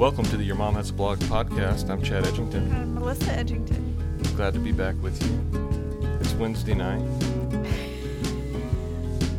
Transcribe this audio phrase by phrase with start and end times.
[0.00, 1.90] Welcome to the Your Mom Has a Blog podcast.
[1.90, 2.72] I'm Chad Edgington.
[2.72, 4.34] I'm Melissa Edgington.
[4.34, 6.18] Glad to be back with you.
[6.20, 7.02] It's Wednesday night.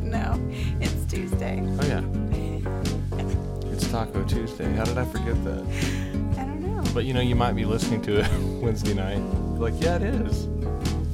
[0.04, 0.40] No,
[0.80, 1.60] it's Tuesday.
[1.64, 3.72] Oh, yeah.
[3.72, 4.72] It's Taco Tuesday.
[4.74, 5.64] How did I forget that?
[6.38, 6.84] I don't know.
[6.94, 8.32] But you know, you might be listening to it
[8.62, 9.18] Wednesday night.
[9.18, 10.48] You're like, yeah, it is.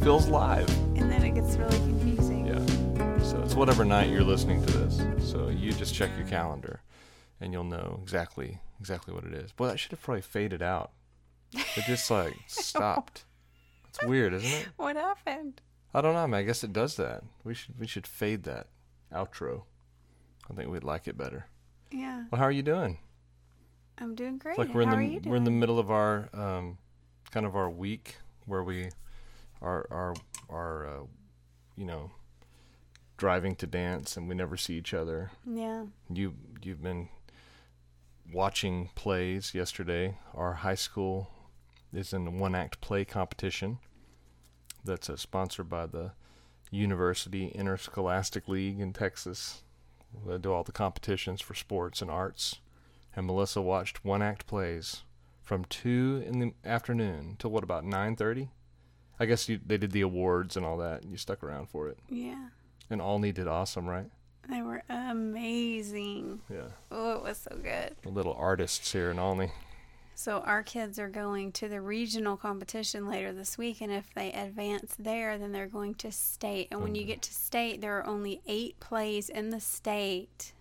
[0.03, 0.67] Feels live.
[0.97, 2.47] And then it gets really confusing.
[2.47, 3.23] Yeah.
[3.23, 5.31] So it's whatever night you're listening to this.
[5.31, 6.81] So you just check your calendar
[7.39, 9.51] and you'll know exactly exactly what it is.
[9.51, 10.91] Boy, that should have probably faded out.
[11.53, 13.25] It just like stopped.
[13.89, 14.67] It's weird, isn't it?
[14.77, 15.61] What happened?
[15.93, 16.39] I don't know, man.
[16.41, 17.23] I guess it does that.
[17.43, 18.67] We should we should fade that
[19.13, 19.63] outro.
[20.49, 21.47] I think we'd like it better.
[21.91, 22.99] Yeah, Well, how are you doing?
[23.97, 24.51] I'm doing great.
[24.53, 25.29] It's like we're in How the you doing?
[25.31, 26.77] we're in the middle of our um,
[27.31, 28.89] kind of our week where we
[29.61, 30.13] are are
[30.49, 31.03] are uh,
[31.75, 32.11] you know
[33.17, 35.31] driving to dance and we never see each other.
[35.45, 35.85] Yeah.
[36.13, 37.09] You you've been
[38.33, 40.17] watching plays yesterday.
[40.33, 41.31] Our high school
[41.93, 43.79] is in the one act play competition
[44.83, 46.11] that's uh, sponsored by the
[46.69, 49.63] University Interscholastic League in Texas.
[50.25, 52.57] They do all the competitions for sports and arts.
[53.15, 55.03] And Melissa watched one act plays
[55.41, 58.49] from two in the afternoon till what about nine thirty?
[59.19, 61.01] I guess you, they did the awards and all that.
[61.01, 61.97] And you stuck around for it.
[62.09, 62.49] Yeah.
[62.89, 64.11] And Olney did awesome, right?
[64.49, 66.41] They were amazing.
[66.49, 66.67] Yeah.
[66.91, 67.95] Oh, it was so good.
[68.01, 69.51] The little artists here in Olney.
[70.15, 74.31] So our kids are going to the regional competition later this week, and if they
[74.31, 76.69] advance there, then they're going to state.
[76.71, 77.07] And when you Mhm.
[77.07, 80.53] get to state, there are only eight plays in the state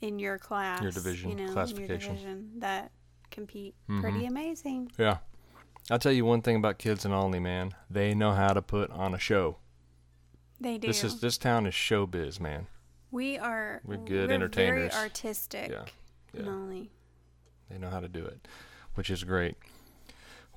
[0.00, 2.10] in your class, your division, you know, classification.
[2.14, 2.92] division that
[3.30, 3.74] compete.
[3.88, 4.00] Mhm.
[4.00, 4.92] Pretty amazing.
[4.98, 5.18] Yeah.
[5.90, 7.74] I'll tell you one thing about kids in Olney, man.
[7.90, 9.56] They know how to put on a show.
[10.60, 10.88] They do.
[10.88, 12.66] This is this town is showbiz, man.
[13.10, 13.80] we are.
[13.84, 14.94] We're good Very entertainers.
[14.94, 15.70] artistic.
[15.70, 15.84] Yeah,
[16.32, 16.48] yeah.
[16.48, 16.90] Only.
[17.70, 18.46] They know how to do it,
[18.94, 19.56] which is great.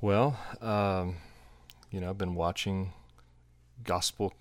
[0.01, 1.15] Well, um,
[1.89, 2.93] you know, I've been watching
[3.83, 4.33] Gospel,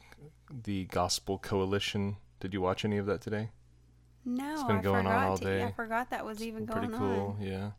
[0.65, 2.17] the Gospel Coalition.
[2.41, 3.51] Did you watch any of that today?
[4.25, 5.63] No, it's been I going on all to- day.
[5.65, 6.85] I forgot that was even going on.
[6.89, 7.47] Pretty cool, on.
[7.47, 7.71] yeah.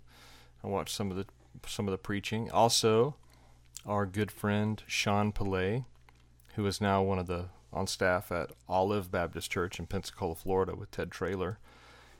[0.63, 1.25] I watched some of the
[1.67, 2.49] some of the preaching.
[2.51, 3.16] Also,
[3.85, 5.85] our good friend Sean Pillay,
[6.55, 7.45] who is now one of the
[7.77, 11.59] on staff at Olive Baptist Church in Pensacola, Florida, with Ted Traylor.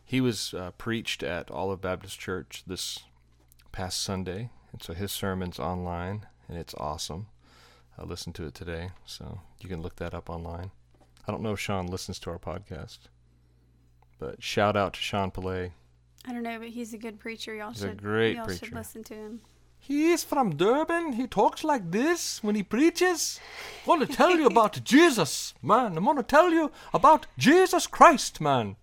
[0.06, 3.00] He was uh, preached at Olive Baptist Church this
[3.72, 7.28] past Sunday, and so his sermon's online, and it's awesome.
[7.98, 10.72] I listened to it today, so you can look that up online.
[11.28, 13.00] I don't know if Sean listens to our podcast,
[14.20, 15.72] but shout out to Sean Pillay.
[16.26, 17.54] I don't know, but he's a good preacher.
[17.56, 18.66] Y'all He's a great y'all preacher.
[18.66, 19.42] should listen to him.
[19.80, 21.14] He's from Durban.
[21.14, 23.40] He talks like this when he preaches.
[23.86, 25.98] I want to tell you about Jesus, man.
[25.98, 28.76] I'm going to tell you about Jesus Christ, man.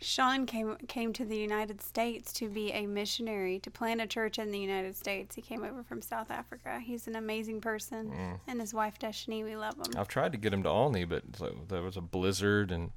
[0.00, 4.36] Sean came came to the United States to be a missionary to plant a church
[4.36, 5.36] in the United States.
[5.36, 6.80] He came over from South Africa.
[6.80, 8.40] He's an amazing person, Mm.
[8.48, 9.96] and his wife Destiny, we love him.
[9.96, 11.22] I've tried to get him to Olney, but
[11.68, 12.90] there was a blizzard, and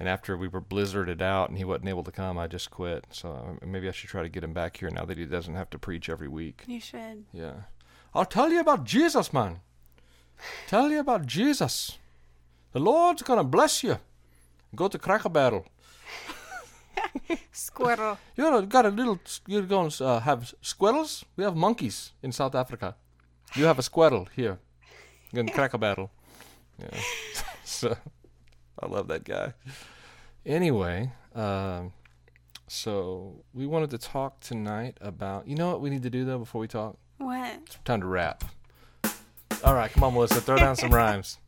[0.00, 3.04] and after we were blizzarded out and he wasn't able to come, I just quit.
[3.10, 5.54] So uh, maybe I should try to get him back here now that he doesn't
[5.54, 6.64] have to preach every week.
[6.66, 7.26] You should.
[7.34, 7.68] Yeah.
[8.14, 9.60] I'll tell you about Jesus, man.
[10.66, 11.98] Tell you about Jesus.
[12.72, 13.98] The Lord's gonna bless you.
[14.74, 15.66] Go to Cracker Barrel.
[17.52, 18.18] Squirrel.
[18.36, 19.20] You know, got a little.
[19.46, 21.26] You're going to uh, have squirrels.
[21.36, 22.96] We have monkeys in South Africa.
[23.54, 24.58] You have a squirrel here
[25.34, 26.10] in Cracker Barrel.
[26.78, 27.00] Yeah.
[27.64, 27.96] so,
[28.82, 29.52] I love that guy.
[30.46, 31.92] Anyway, um,
[32.66, 35.46] so we wanted to talk tonight about.
[35.46, 36.96] You know what we need to do though before we talk?
[37.18, 37.58] What?
[37.66, 38.44] It's time to rap.
[39.62, 41.38] All right, come on, Melissa, throw down some rhymes.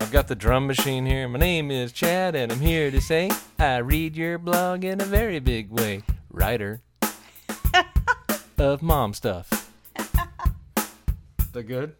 [0.00, 1.28] I've got the drum machine here.
[1.28, 5.04] My name is Chad, and I'm here to say I read your blog in a
[5.04, 6.02] very big way.
[6.30, 6.80] Writer
[8.58, 9.70] of mom stuff.
[11.52, 11.96] That good?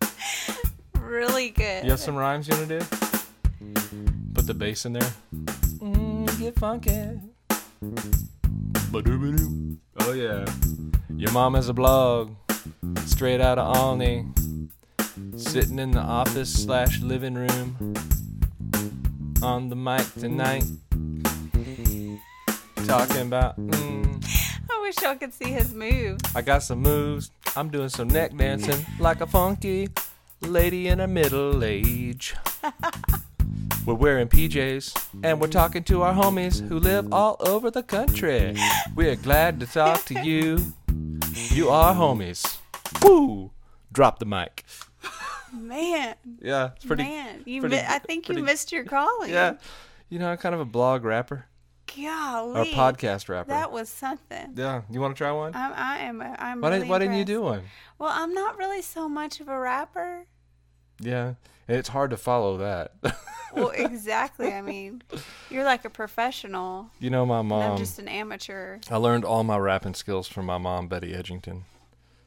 [0.99, 1.85] Really good.
[1.85, 2.87] You have some rhymes you want to do?
[4.35, 5.13] Put the bass in there.
[5.79, 7.21] Mm, get funky.
[8.93, 9.77] Ba-doo-ba-doo.
[10.01, 10.47] Oh yeah.
[11.17, 12.35] Your mom has a blog,
[13.05, 14.27] straight out of Olney.
[15.37, 17.95] Sitting in the office slash living room.
[19.43, 20.65] On the mic tonight.
[22.87, 24.25] Talking about, mm,
[24.71, 26.23] I wish y'all could see his moves.
[26.35, 27.31] I got some moves.
[27.57, 29.89] I'm doing some neck dancing like a funky
[30.41, 32.35] lady in her middle age.
[33.87, 38.55] We're wearing PJs and we're talking to our homies who live all over the country.
[38.95, 40.75] We're glad to talk to you.
[41.49, 42.59] You are homies.
[43.03, 43.51] Woo!
[43.93, 44.65] Drop the mic.
[45.53, 47.03] Man, Yeah, it's pretty.
[47.05, 47.61] man, you.
[47.63, 49.31] pretty- mi- I think pretty- you missed your calling.
[49.31, 49.55] Yeah,
[50.09, 51.47] you know, I'm kind of a blog rapper.
[51.97, 52.57] Golly.
[52.57, 53.49] Our podcast rapper.
[53.49, 54.53] That was something.
[54.55, 55.53] yeah, you want to try one?
[55.57, 56.23] I'm, I am.
[56.23, 56.61] I'm.
[56.61, 57.63] why really Why didn't you do one?
[57.99, 60.27] Well, I'm not really so much of a rapper.
[61.01, 61.35] Yeah,
[61.69, 62.93] and it's hard to follow that.
[63.53, 64.53] Well, exactly.
[64.53, 65.03] I mean,
[65.51, 66.91] you're like a professional.
[67.01, 67.73] you know, my mom.
[67.73, 68.79] I'm just an amateur.
[68.89, 71.63] I learned all my rapping skills from my mom, Betty Edgington.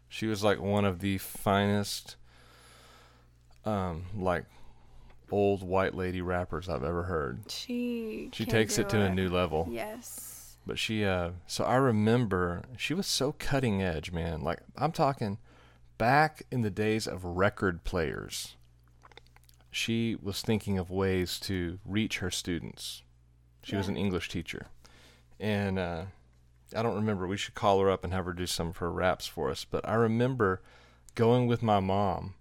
[0.09, 2.17] She was like one of the finest,
[3.65, 4.45] um, like
[5.31, 7.49] old white lady rappers I've ever heard.
[7.49, 8.29] She.
[8.33, 9.67] She takes it to a new level.
[9.71, 10.57] Yes.
[10.65, 14.41] But she, uh, so I remember she was so cutting edge, man.
[14.41, 15.37] Like I'm talking
[15.97, 18.55] back in the days of record players.
[19.73, 23.01] She was thinking of ways to reach her students.
[23.63, 24.67] She was an English teacher,
[25.39, 26.03] and uh,
[26.75, 27.25] I don't remember.
[27.25, 29.65] We should call her up and have her do some of her raps for us.
[29.65, 30.61] But I remember
[31.15, 32.35] going with my mom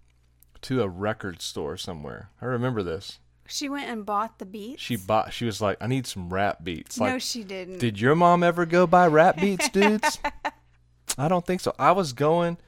[0.63, 2.31] to a record store somewhere.
[2.41, 3.19] I remember this.
[3.47, 4.83] She went and bought the beats.
[4.83, 5.33] She bought.
[5.33, 7.79] She was like, "I need some rap beats." Like, no, she didn't.
[7.79, 10.19] did your mom ever go buy rap beats, dudes?
[11.19, 11.75] I don't think so.
[11.79, 12.59] I was going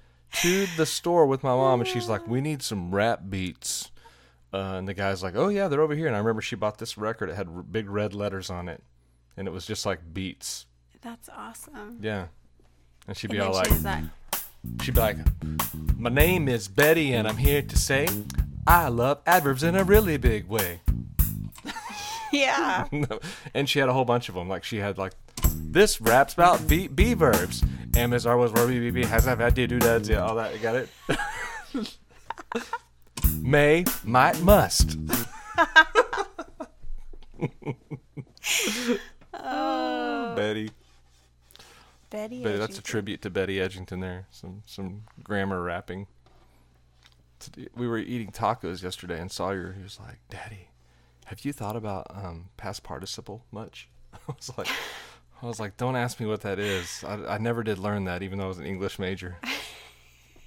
[0.42, 3.90] to the store with my mom, and she's like, "We need some rap beats."
[4.54, 6.78] Uh, and the guy's like, "Oh yeah, they're over here." And I remember she bought
[6.78, 7.28] this record.
[7.28, 8.84] It had r- big red letters on it,
[9.36, 10.66] and it was just like beats.
[11.02, 11.98] That's awesome.
[12.00, 12.26] Yeah.
[13.08, 15.16] And she'd be and all like, she "She'd be like,
[15.98, 18.06] "My name is Betty, and I'm here to say
[18.64, 20.82] I love adverbs in a really big way."
[22.32, 22.86] yeah.
[23.54, 24.48] and she had a whole bunch of them.
[24.48, 25.14] Like she had like
[25.52, 27.64] this raps about be, be verbs.
[27.96, 30.36] M is R was were be be has have had do do dads yeah all
[30.36, 30.88] that you got it.
[33.42, 34.98] May might must.
[39.32, 40.70] Oh, Betty,
[42.10, 42.42] Betty.
[42.42, 44.26] Betty, that's a tribute to Betty Edgington there.
[44.30, 46.06] Some some grammar rapping.
[47.74, 50.68] We were eating tacos yesterday, and Sawyer he was like, "Daddy,
[51.26, 54.68] have you thought about um, past participle much?" I was like,
[55.42, 57.02] "I was like, don't ask me what that is.
[57.06, 59.38] I, I never did learn that, even though I was an English major."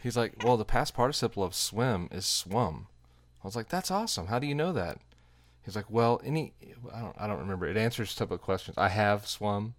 [0.08, 2.88] He's like, "Well, the past participle of swim is swum."
[3.44, 4.28] I was like, "That's awesome.
[4.28, 5.00] How do you know that?"
[5.66, 6.54] He's like, "Well, any
[6.94, 7.68] I don't I don't remember.
[7.68, 8.78] It answers of questions.
[8.78, 9.76] I have swum.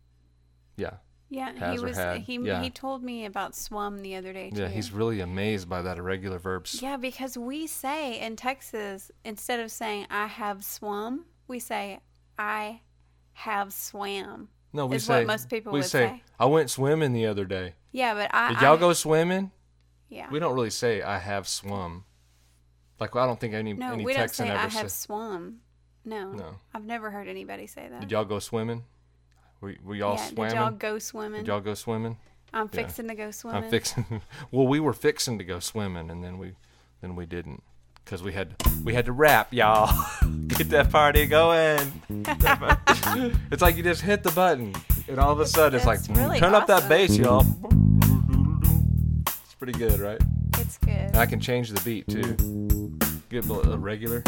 [0.76, 0.96] Yeah,
[1.30, 1.96] Yeah, has he was.
[1.96, 2.20] had.
[2.20, 2.62] He Yeah.
[2.62, 4.60] he told me about swum the other day too.
[4.60, 6.82] Yeah, he's really amazed by that irregular verbs.
[6.82, 12.00] Yeah, because we say in Texas instead of saying I have swum, we say
[12.38, 12.82] I
[13.32, 14.50] have swam.
[14.74, 16.22] No, we say what most people we would say, say.
[16.38, 17.76] I went swimming the other day.
[17.92, 19.52] Yeah, but I Did y'all I- go swimming?
[20.08, 20.30] Yeah.
[20.30, 22.04] We don't really say I have swum.
[23.00, 24.92] Like I don't think any no, any we don't say ever I have says.
[24.92, 25.60] swum.
[26.04, 26.32] No.
[26.32, 26.54] No.
[26.74, 28.00] I've never heard anybody say that.
[28.00, 28.84] Did y'all go swimming?
[29.60, 30.50] We were y'all yeah, swimming?
[30.50, 31.40] did y'all go swimming?
[31.42, 32.16] Did y'all go swimming?
[32.52, 32.82] I'm Yeah.
[32.82, 33.64] fixing to go swimming.
[33.64, 34.22] I'm fixing.
[34.50, 36.54] well, we were fixing to go swimming, and then we
[37.02, 37.62] then we didn't
[38.04, 39.92] because we had we had to rap, y'all.
[40.48, 41.92] Get that party going.
[42.08, 44.74] it's like you just hit the button,
[45.08, 47.44] and all of a sudden it's like really turn up that bass, y'all.
[49.58, 50.20] Pretty good, right?
[50.58, 50.90] It's good.
[50.90, 52.96] And I can change the beat too.
[53.28, 54.22] Get a regular.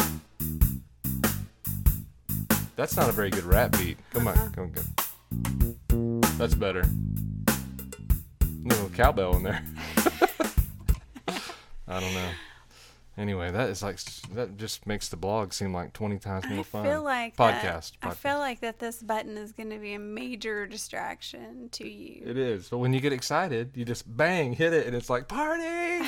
[2.75, 3.97] That's not a very good rap beat.
[4.11, 4.49] Come on, uh-huh.
[4.53, 4.73] come
[5.91, 6.27] on, go.
[6.37, 6.81] That's better.
[6.81, 7.53] A
[8.63, 9.63] Little cowbell in there.
[11.87, 12.29] I don't know.
[13.17, 13.99] Anyway, that is like
[14.33, 16.85] that just makes the blog seem like twenty times more I fun.
[16.85, 17.91] feel like podcast.
[18.01, 21.87] That, I feel like that this button is going to be a major distraction to
[21.89, 22.23] you.
[22.25, 22.69] It is.
[22.69, 26.07] But when you get excited, you just bang, hit it, and it's like party.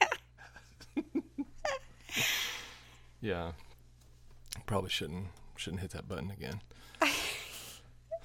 [3.20, 3.52] yeah.
[4.66, 6.60] Probably shouldn't shouldn't hit that button again.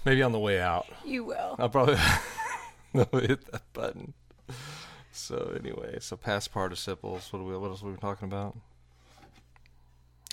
[0.06, 0.88] Maybe on the way out.
[1.04, 1.56] You will.
[1.58, 1.98] I'll probably
[2.94, 4.14] hit that button.
[5.12, 7.32] So anyway, so past participles.
[7.32, 8.58] What, are we, what else were we talking about?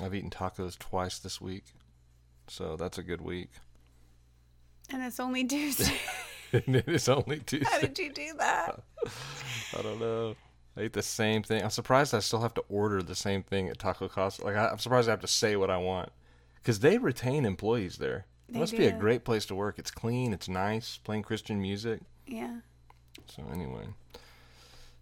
[0.03, 1.65] I've eaten tacos twice this week,
[2.49, 3.51] so that's a good week.
[4.93, 5.97] And it's only Tuesday.
[6.53, 7.67] and it is only Tuesday.
[7.71, 8.83] How did you do that?
[9.79, 10.37] I don't know.
[10.77, 11.63] I ate the same thing.
[11.63, 14.45] I'm surprised I still have to order the same thing at Taco Casa.
[14.45, 16.11] Like I, I'm surprised I have to say what I want
[16.57, 18.27] because they retain employees there.
[18.49, 19.79] It They must be a great place to work.
[19.79, 20.33] It's clean.
[20.33, 20.99] It's nice.
[20.99, 22.01] Playing Christian music.
[22.27, 22.59] Yeah.
[23.27, 23.87] So anyway,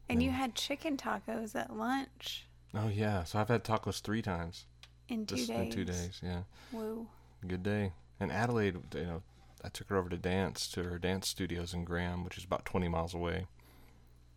[0.08, 3.24] And you had chicken tacos at lunch oh yeah.
[3.24, 4.66] So I've had tacos three times
[5.08, 5.50] in two days.
[5.50, 6.20] in two days.
[6.22, 6.42] Yeah,
[6.72, 7.06] Woo.
[7.46, 7.92] good day.
[8.20, 9.22] And Adelaide, you know,
[9.64, 12.64] I took her over to dance to her dance studios in Graham, which is about
[12.64, 13.46] 20 miles away.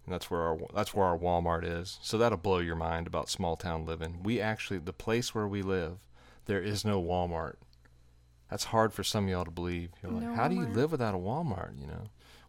[0.06, 2.00] And that's where our that's where our Walmart is.
[2.02, 4.22] So that'll blow your mind about small town living.
[4.24, 5.98] We actually the place where we live,
[6.46, 7.56] there is no Walmart.
[8.50, 9.90] That's hard for some of y'all to believe.
[10.02, 11.80] You're like, No how do you live without a Walmart?
[11.80, 12.04] You know,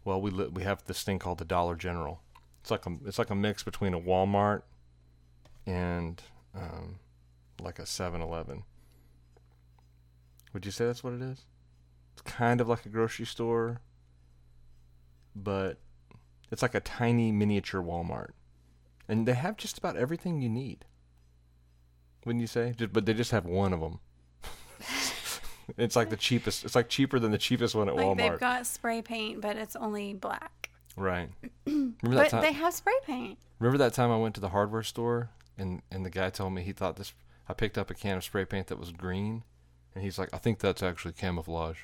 [0.05, 2.21] well we li- we have this thing called the Dollar General.
[2.69, 4.61] It's like a it's like a mix between a Walmart
[5.65, 6.21] and
[6.55, 6.99] um,
[7.59, 8.63] like a 7-Eleven.
[10.53, 11.45] Would you say that's what it is?
[12.13, 13.81] It's kind of like a grocery store,
[15.35, 15.79] but
[16.51, 18.33] it's like a tiny miniature Walmart,
[19.07, 20.85] and they have just about everything you need.
[22.23, 22.75] Wouldn't you say?
[22.77, 23.99] Just, but they just have one of them.
[25.77, 26.65] it's like the cheapest.
[26.65, 28.17] It's like cheaper than the cheapest one at Like Walmart.
[28.17, 30.69] they've got spray paint, but it's only black.
[30.95, 31.29] Right.
[31.65, 32.41] Remember that But time?
[32.41, 33.37] they have spray paint.
[33.59, 36.61] Remember that time I went to the hardware store and and the guy told me
[36.63, 37.13] he thought this.
[37.47, 39.43] I picked up a can of spray paint that was green,
[39.95, 41.79] and he's like, I think that's actually camouflage.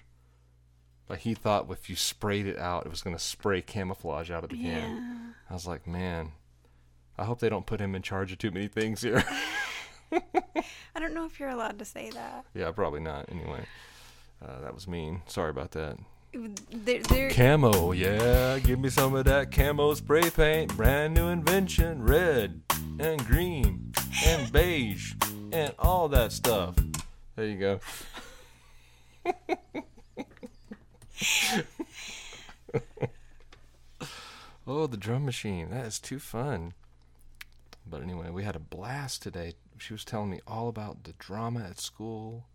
[1.10, 4.50] Like he thought if you sprayed it out, it was gonna spray camouflage out of
[4.52, 4.96] the can.
[4.96, 5.32] Yeah.
[5.50, 6.32] I was like, man,
[7.18, 9.24] I hope they don't put him in charge of too many things here.
[10.12, 12.46] I don't know if you're allowed to say that.
[12.54, 13.26] yeah, probably not.
[13.30, 13.66] Anyway,
[14.44, 15.24] uh, that was mean.
[15.28, 15.98] Sorry about that.
[16.70, 20.76] They're, they're, Camo, yeah, give me some of that camo spray paint.
[20.76, 22.62] Brand new invention, red
[23.00, 23.94] and green
[24.26, 25.14] and beige
[25.54, 26.76] and all that stuff.
[27.38, 27.80] There you go.
[34.68, 35.70] oh, the drum machine.
[35.70, 36.74] That is too fun.
[37.88, 39.54] But anyway, we had a blast today.
[39.78, 42.48] She was telling me all about the drama at school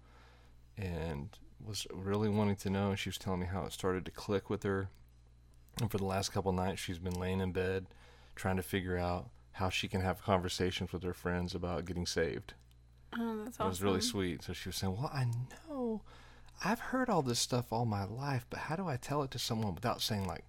[0.76, 1.30] and
[1.66, 2.90] was really wanting to know.
[2.90, 4.88] And she was telling me how it started to click with her.
[5.80, 7.86] And for the last couple nights, she's been laying in bed
[8.34, 12.54] trying to figure out how she can have conversations with her friends about getting saved.
[13.18, 14.42] oh, that's It was really sweet.
[14.42, 15.26] So she was saying, Well, I
[15.68, 16.02] know
[16.64, 19.38] I've heard all this stuff all my life, but how do I tell it to
[19.38, 20.44] someone without saying, like,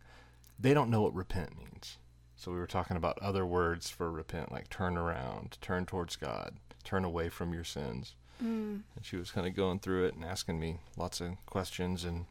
[0.60, 1.98] they don't know what repent means?
[2.36, 6.56] So we were talking about other words for repent, like turn around, turn towards God,
[6.84, 8.16] turn away from your sins.
[8.42, 8.82] Mm.
[8.96, 12.26] And she was kind of going through it and asking me lots of questions, and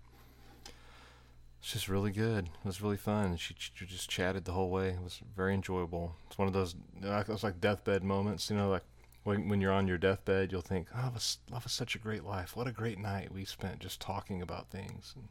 [1.60, 2.46] it's just really good.
[2.46, 3.36] It was really fun.
[3.36, 4.88] She, she just chatted the whole way.
[4.88, 6.16] It was very enjoyable.
[6.26, 8.84] It's one of those, it was like deathbed moments, you know, like
[9.24, 11.98] when, when you're on your deathbed, you'll think, oh, that was, that was such a
[11.98, 12.56] great life.
[12.56, 15.28] What a great night we spent just talking about things and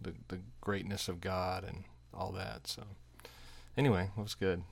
[0.00, 2.66] the, the greatness of God and all that.
[2.66, 2.82] So,
[3.76, 4.62] anyway, it was good.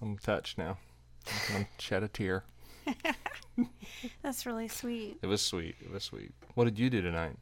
[0.00, 0.78] I'm touched now.
[1.52, 2.44] I'm shed a tear.
[4.22, 5.18] That's really sweet.
[5.22, 5.76] It was sweet.
[5.82, 6.32] It was sweet.
[6.54, 7.36] What did you do tonight?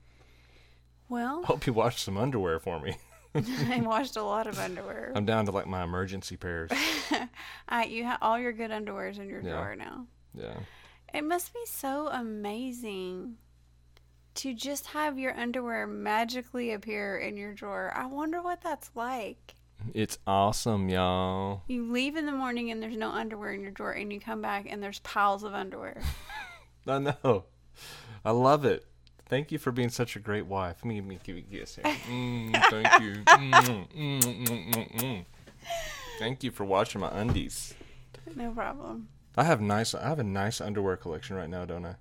[1.09, 2.97] Well, Hope you washed some underwear for me.
[3.35, 5.13] I washed a lot of underwear.
[5.15, 6.71] I'm down to like my emergency pairs.
[7.69, 9.53] I, you have all your good underwears in your Yeah.
[9.53, 10.07] drawer now.
[10.35, 10.55] Yeah.
[11.15, 13.37] It must be so amazing
[14.35, 17.93] to just have your underwear magically appear in your drawer.
[17.97, 19.55] I wonder what that's like.
[19.95, 21.63] It's awesome, y'all.
[21.67, 24.43] You leave in the morning and there's no underwear in your drawer, and you come
[24.43, 26.01] back and there's piles of underwear.
[26.87, 27.45] I know.
[28.25, 28.85] I love it.
[29.29, 30.79] Thank you for being such a great wife.
[30.83, 31.85] Let me, let me give you a kiss here.
[31.85, 33.23] Mm, thank you.
[33.27, 35.25] Mm, mm, mm, mm, mm.
[36.19, 37.75] Thank you for washing my undies.
[38.35, 39.09] no problem.
[39.37, 39.95] I have nice.
[39.95, 41.95] I have a nice underwear collection right now, don't I?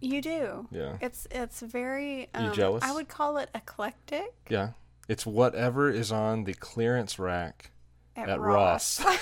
[0.00, 0.66] You do.
[0.70, 0.96] Yeah.
[1.00, 2.20] It's it's very.
[2.38, 2.84] You Um, jealous?
[2.84, 4.70] I would call it eclectic Yeah.
[5.10, 7.72] It's whatever is on the clearance rack
[8.14, 9.04] at, at Ross.
[9.04, 9.18] Ross.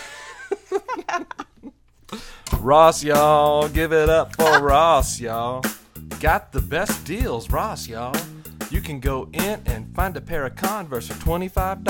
[2.61, 3.71] Ross, y'all.
[3.71, 5.65] Give it up for Ross, y'all.
[6.21, 8.15] Got the best deals, Ross, y'all.
[8.71, 11.83] You can go in and find a pair of Converse for $25.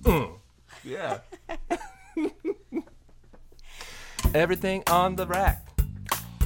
[0.00, 0.32] Mm.
[0.82, 1.18] Yeah.
[4.34, 5.68] Everything on the rack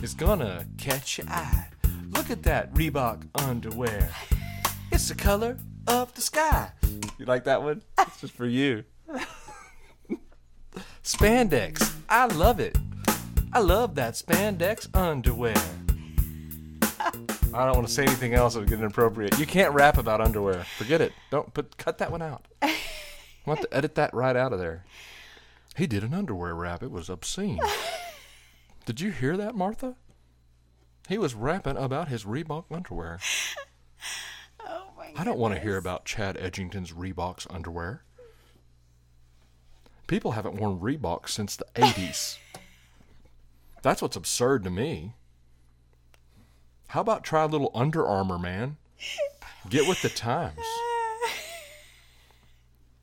[0.02, 1.68] is gonna catch your eye.
[2.10, 4.10] Look at that Reebok underwear.
[4.92, 5.56] It's the color
[5.90, 6.70] of the sky.
[7.18, 7.82] You like that one?
[7.98, 8.84] It's just for you.
[11.02, 11.92] Spandex.
[12.08, 12.78] I love it.
[13.52, 15.56] I love that spandex underwear.
[17.52, 19.38] I don't want to say anything else that would get inappropriate.
[19.38, 20.64] You can't rap about underwear.
[20.78, 21.12] Forget it.
[21.30, 22.46] Don't put cut that one out.
[22.62, 22.76] I
[23.46, 24.84] want to edit that right out of there.
[25.76, 26.82] He did an underwear rap.
[26.82, 27.60] It was obscene.
[28.86, 29.96] Did you hear that, Martha?
[31.08, 33.18] He was rapping about his Reebok underwear.
[35.16, 38.02] I don't want to hear about Chad Edgington's Reebok's underwear.
[40.06, 42.38] People haven't worn Reebok since the 80s.
[43.82, 45.14] That's what's absurd to me.
[46.88, 48.76] How about try a little Under Armour, man?
[49.68, 50.58] Get with the times.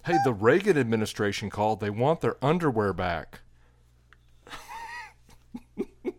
[0.05, 1.81] Hey, the Reagan administration called.
[1.81, 3.41] They want their underwear back.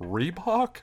[0.00, 0.76] Reebok?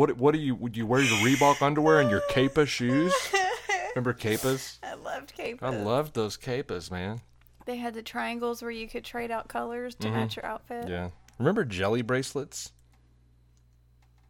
[0.00, 3.12] What what do you would you wear your Reebok underwear and your Kaepa shoes?
[3.94, 4.78] Remember Kaepas?
[4.82, 5.62] I loved Kaepas.
[5.62, 7.20] I loved those Kaepas, man.
[7.66, 10.84] They had the triangles where you could trade out colors to match your outfit.
[10.84, 10.90] Mm-hmm.
[10.90, 11.10] Yeah.
[11.38, 12.72] Remember jelly bracelets?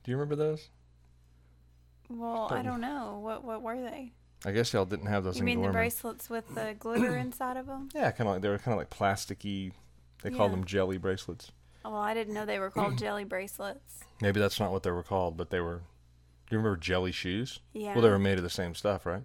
[0.02, 0.70] Do you remember those?
[2.08, 3.20] Well, I don't know.
[3.22, 4.10] What what were they?
[4.44, 7.66] I guess y'all didn't have those You mean the bracelets with the glitter inside of
[7.66, 7.90] them?
[7.94, 9.70] Yeah, kind of like they were kind of like plasticky.
[10.24, 11.52] They called them jelly bracelets.
[11.84, 14.00] Oh, well, I didn't know they were called jelly bracelets.
[14.20, 15.76] Maybe that's not what they were called, but they were
[16.48, 17.60] Do you remember jelly shoes?
[17.72, 17.94] Yeah.
[17.94, 19.22] Well, they were made of the same stuff, right?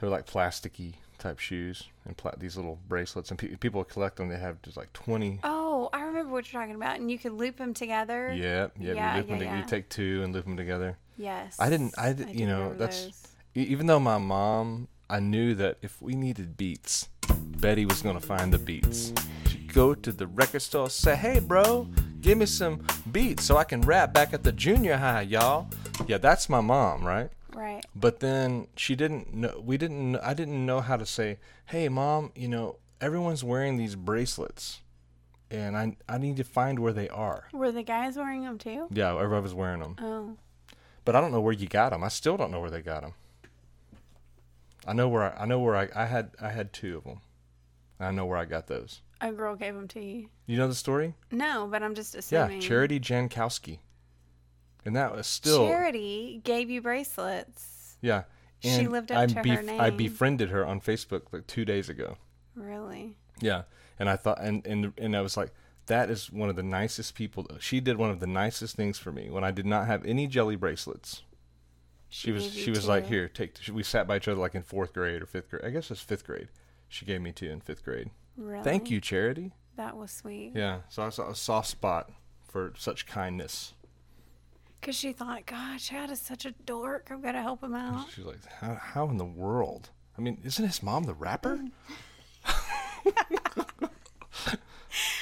[0.00, 4.16] They were like plasticky type shoes and pla- these little bracelets, and pe- people collect
[4.16, 4.28] them.
[4.28, 5.40] They have just like twenty.
[5.42, 8.32] Oh, I remember what you're talking about, and you could loop them together.
[8.32, 8.92] Yeah, yeah.
[8.92, 10.96] Yeah, you, loop them yeah, you take two and loop them together.
[11.16, 11.56] Yes.
[11.58, 13.22] I didn't- I did- do you know, that's- those.
[13.54, 18.52] Even though my mom, I knew that if we needed beats, Betty was gonna find
[18.52, 19.12] the beats.
[19.72, 21.88] Go to the record store, say, "Hey, bro,
[22.20, 25.68] give me some beats so I can rap back at the junior high, y'all."
[26.06, 27.30] Yeah, that's my mom, right?
[27.54, 27.84] right.
[27.94, 29.60] But then she didn't know.
[29.64, 30.16] We didn't.
[30.16, 34.80] I didn't know how to say, "Hey, mom, you know, everyone's wearing these bracelets,
[35.50, 38.86] and I I need to find where they are." Were the guys wearing them too?
[38.90, 40.36] Yeah, everybody was wearing them, Oh,
[41.04, 42.02] but I don't know where you got them.
[42.02, 43.14] I still don't know where they got them.
[44.86, 47.20] I know where I, I know where I, I had I had two of them.
[48.00, 49.02] I know where I got those.
[49.20, 50.28] A girl gave them to you.
[50.46, 51.14] You know the story?
[51.30, 52.60] No, but I'm just assuming.
[52.60, 53.78] Yeah, Charity Jankowski,
[54.84, 57.96] and that was still Charity gave you bracelets.
[58.00, 58.24] yeah.
[58.60, 59.80] She lived up I to her name.
[59.80, 62.16] I befriended her on Facebook like two days ago.
[62.56, 63.16] Really?
[63.40, 63.62] Yeah,
[64.00, 65.52] and I thought, and and and I was like,
[65.86, 67.46] that is one of the nicest people.
[67.60, 70.26] She did one of the nicest things for me when I did not have any
[70.26, 71.22] jelly bracelets.
[72.08, 73.54] She, was she was like, here, take.
[73.54, 73.74] Two.
[73.74, 75.64] We sat by each other like in fourth grade or fifth grade.
[75.64, 76.48] I guess it's fifth grade.
[76.88, 78.10] She gave me two in fifth grade.
[78.38, 78.62] Really?
[78.62, 79.52] Thank you, Charity.
[79.76, 80.52] That was sweet.
[80.54, 82.10] Yeah, so I saw a soft spot
[82.48, 83.74] for such kindness.
[84.80, 87.08] Because she thought, God, Chad is such a dork.
[87.10, 88.06] I've got to help him out.
[88.14, 89.90] She's like, how, how in the world?
[90.16, 91.58] I mean, isn't his mom the rapper?
[91.58, 91.70] Mm.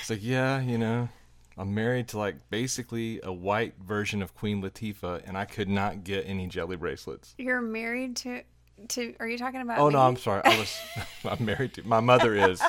[0.01, 1.09] it's like, yeah, you know,
[1.57, 6.05] I'm married to like basically a white version of Queen Latifah, and I could not
[6.05, 7.35] get any jelly bracelets.
[7.39, 8.43] You're married to.
[8.89, 9.95] To, are you talking about Oh me?
[9.95, 10.43] no, I'm sorry.
[10.45, 10.79] I was
[11.25, 12.61] I'm married to my mother is.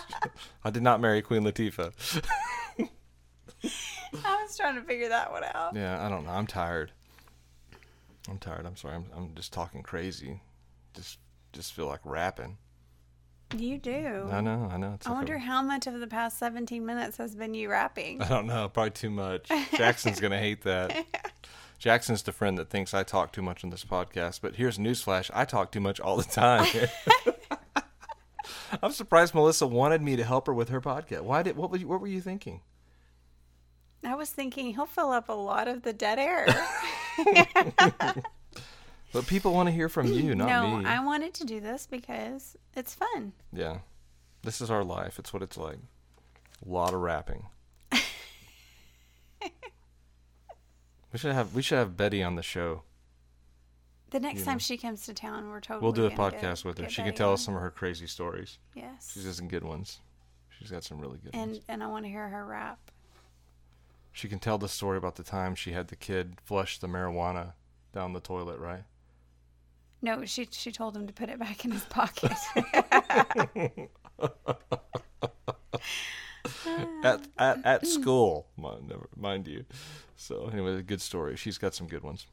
[0.64, 1.92] I did not marry Queen Latifah.
[4.24, 5.76] I was trying to figure that one out.
[5.76, 6.32] Yeah, I don't know.
[6.32, 6.92] I'm tired.
[8.30, 8.66] I'm tired.
[8.66, 8.96] I'm sorry.
[8.96, 10.42] I'm I'm just talking crazy.
[10.94, 11.20] Just
[11.54, 12.58] just feel like rapping.
[13.56, 14.28] You do.
[14.32, 14.70] I know.
[14.72, 14.94] I know.
[14.96, 17.70] It's I like a- wonder how much of the past 17 minutes has been you
[17.70, 18.22] rapping.
[18.22, 18.68] I don't know.
[18.70, 19.50] Probably too much.
[19.76, 20.94] Jackson's gonna hate that.
[21.78, 24.42] Jackson's the friend that thinks I talk too much on this podcast.
[24.42, 26.68] But here's newsflash: I talk too much all the time.
[28.82, 31.22] I'm surprised Melissa wanted me to help her with her podcast.
[31.22, 31.56] Why did?
[31.56, 32.62] What were you, what were you thinking?
[34.04, 36.48] I was thinking he'll fill up a lot of the dead air.
[39.14, 40.84] But people want to hear from you, not no, me.
[40.84, 43.34] No, I wanted to do this because it's fun.
[43.54, 43.80] Yeah,
[44.44, 45.18] this is our life.
[45.18, 45.78] It's what it's like.
[46.66, 47.48] A lot of rapping.
[51.18, 52.84] we should have we should have Betty on the show.
[54.12, 54.60] The next You time know.
[54.60, 56.88] she comes to town, we're totally We'll do a podcast get- with her.
[56.90, 57.34] She can tell on.
[57.34, 58.60] us some of her crazy stories.
[58.76, 59.12] Yes.
[59.16, 60.00] She's got some good ones.
[60.60, 61.58] She's got some really good ones.
[61.58, 62.78] and and I want to hear her rap.
[64.12, 67.54] She can tell the story about the time she had the kid flush the marijuana
[67.94, 68.84] down the toilet, right?
[70.04, 72.32] No, she she told him to put it back in his pocket.
[77.04, 79.66] at at, at school, mind, you.
[80.16, 81.36] So anyway, a good story.
[81.36, 82.26] She's got some good ones.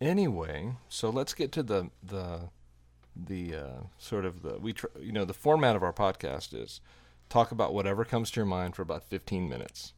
[0.00, 2.50] Anyway, so let's get to the the
[3.14, 6.80] the uh, sort of the we tr- you know the format of our podcast is
[7.28, 9.94] talk about whatever comes to your mind for about 15 minutes.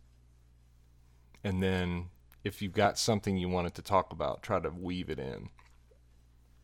[1.44, 2.06] And then
[2.44, 5.50] if you've got something you wanted to talk about, try to weave it in.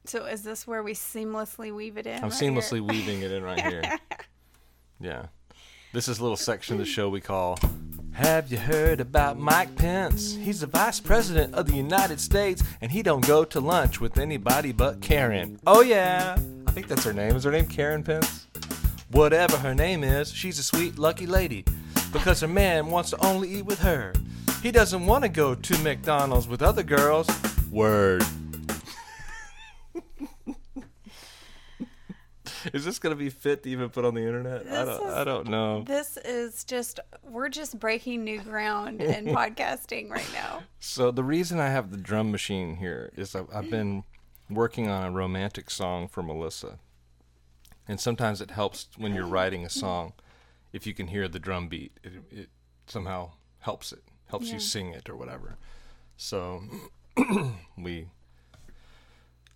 [0.07, 2.17] so is this where we seamlessly weave it in?
[2.17, 2.51] I'm right here?
[2.51, 3.83] seamlessly weaving it in right here.
[5.01, 5.27] Yeah.
[5.95, 7.57] This is a little section of the show we call
[8.15, 10.35] Have you heard about Mike Pence?
[10.35, 14.19] He's the vice president of the United States and he don't go to lunch with
[14.19, 15.61] anybody but Karen.
[15.69, 16.37] Oh yeah.
[16.67, 17.37] I think that's her name.
[17.37, 18.49] Is her name Karen Pence?
[19.13, 21.65] Whatever her name is, she's a sweet lucky lady
[22.13, 24.15] because her man wants to only eat with her.
[24.65, 27.29] He doesn't want to go to McDonald's with other girls.
[27.71, 28.25] Word.
[32.73, 34.67] Is this gonna be fit to even put on the internet?
[34.67, 35.07] I don't.
[35.07, 35.83] is- I don't know.
[35.87, 40.63] This is just we're just breaking new ground in podcasting right now.
[40.81, 44.05] So the reason I have the drum machine here is I've, I've been
[44.49, 46.79] working on a romantic song for Melissa,
[47.89, 50.13] and sometimes it helps when you're writing a song
[50.73, 51.93] if you can hear the drum beat.
[52.03, 52.49] It, it
[52.87, 54.55] somehow helps it, helps Yeah.
[54.55, 55.57] you sing it or whatever.
[56.17, 56.63] So
[57.79, 58.09] we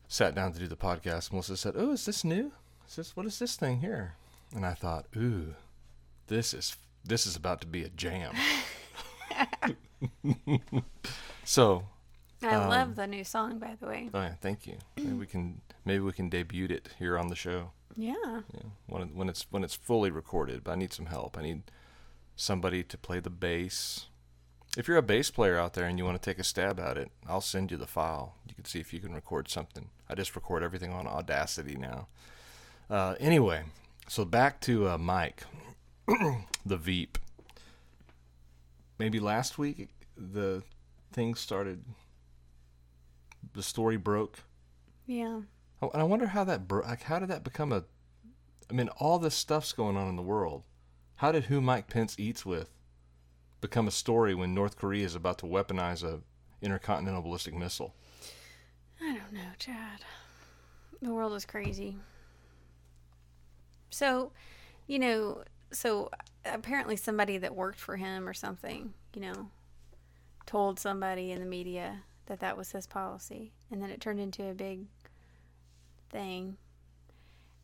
[0.09, 1.33] sat down to do the podcast.
[1.33, 2.53] Melissa said, "Oh, is this new?
[2.89, 4.15] Is this what is this thing here?"
[4.55, 5.55] And I thought, "Ooh,
[6.29, 8.35] this is this is about to be a jam."
[11.45, 11.85] so
[12.43, 14.11] I Um, love the new song, by the way.
[14.15, 14.79] Oh yeah, thank you.
[14.97, 17.73] Maybe we can maybe we can debut it here on the show.
[17.97, 18.15] Yeah.
[18.55, 20.65] Yeah, when when it's when it's fully recorded.
[20.65, 21.37] But I need some help.
[21.39, 21.63] I need
[22.37, 24.07] somebody to play the bass
[24.77, 26.97] If you're a bass player out there and you want to take a stab at
[26.99, 28.37] it, I'll send you the file.
[28.47, 29.91] You can see if you can record something.
[30.09, 32.09] I just record everything on Audacity now.
[32.91, 33.63] Uh, anyway,
[34.09, 35.43] so back to uh, Mike,
[36.67, 37.19] the Veep.
[38.99, 40.63] Maybe last week the
[41.13, 41.85] thing started.
[43.53, 44.41] The story broke.
[45.07, 45.41] Yeah.
[45.81, 47.85] Oh, and I wonder how that bro- like how did that become a
[48.71, 50.65] I mean all this stuff's going on in the world.
[51.17, 52.71] How did who Mike Pence eats with
[53.61, 56.21] become a story when North Korea is about to weaponize a
[56.61, 57.95] intercontinental ballistic missile?
[59.01, 60.01] I don't know, Chad.
[61.01, 61.97] The world is crazy.
[63.99, 64.31] So,
[64.87, 66.09] you know, so
[66.45, 69.51] apparently somebody that worked for him or something, you know,
[70.47, 73.51] told somebody in the media that that was his policy.
[73.73, 74.83] And then it turned into a big
[76.11, 76.59] thing.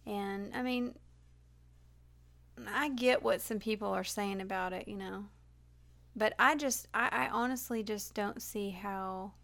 [0.07, 0.97] And I mean,
[2.66, 5.27] I get what some people are saying about it, you know.
[6.16, 9.35] But I just, I, I honestly just don't see how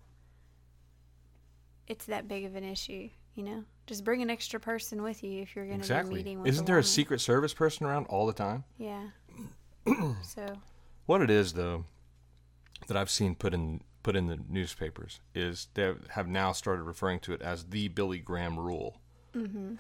[1.87, 3.65] it's that big of an issue, you know?
[3.91, 6.15] Just bring an extra person with you if you're going to Exactly.
[6.15, 6.85] be meeting with Isn't a there a.
[6.85, 8.63] Secret Service person around all the time?
[8.79, 9.09] Yeah.
[10.23, 10.47] so,
[11.07, 11.87] What it is though
[12.87, 17.19] that I've seen put in put in the newspapers is they have now started referring
[17.19, 19.01] to it as the Billy Graham rule.
[19.35, 19.75] Mm-hmm.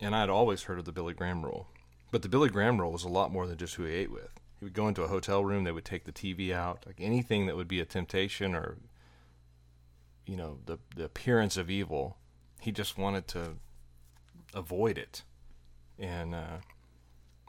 [0.00, 1.66] And I had always heard of the Billy Graham rule.
[2.12, 4.30] But the Billy Graham rule was a lot more than just who he ate with.
[4.60, 7.46] He would go into a hotel room, they would take the TV out, like anything
[7.46, 8.76] that would be a temptation or
[10.24, 12.16] you know, the the appearance of evil,
[12.60, 13.56] he just wanted to
[14.54, 15.22] avoid it.
[15.98, 16.58] And uh,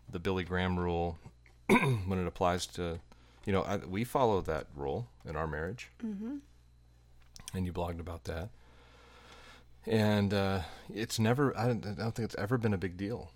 [0.10, 1.18] the Billy Graham rule
[1.68, 3.00] when it applies to
[3.46, 6.38] you know, I, we follow that rule in our marriage hmm
[7.54, 8.50] and you blogged about that.
[9.88, 10.62] And uh,
[10.94, 13.32] it's never, I don't, I don't think it's ever been a big deal.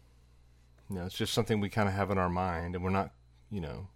[0.87, 3.11] You know, it's just something we kind of have in our mind, and we're not,
[3.49, 3.87] you know,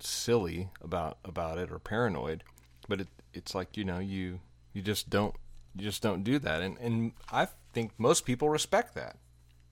[0.00, 2.42] silly about about it or paranoid.
[2.88, 4.40] But it, it's like you know, you
[4.72, 5.36] you just don't
[5.76, 9.16] you just don't do that, and and I think most people respect that,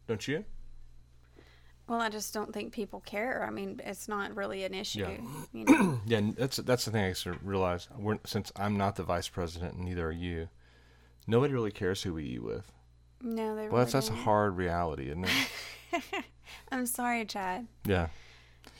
[0.07, 0.45] don't you?
[1.88, 3.45] Well, I just don't think people care.
[3.47, 5.01] I mean, it's not really an issue.
[5.01, 5.19] Yeah.
[5.53, 6.01] You know?
[6.07, 7.88] Yeah, that's that's the thing I sort of realize.
[7.99, 10.49] We're, since I'm not the vice president, and neither are you,
[11.27, 12.71] nobody really cares who we eat with.
[13.21, 16.03] no, they Well, that's that's a hard reality, isn't it?
[16.73, 17.67] I'm sorry, Chad.
[17.85, 18.09] Yeah.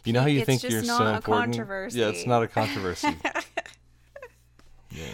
[0.05, 1.53] You know how you It's think you're not so a important?
[1.57, 1.99] controversy.
[2.01, 3.09] Yeah, it's not a controversy.
[4.91, 5.05] yeah.